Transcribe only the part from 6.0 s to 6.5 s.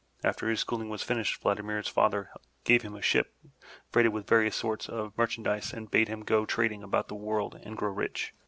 him go